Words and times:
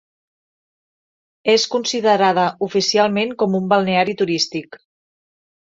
És 1.53 1.67
considerada 1.75 2.47
oficialment 2.69 3.39
com 3.45 3.61
un 3.61 3.73
balneari 3.77 4.19
turístic. 4.25 4.85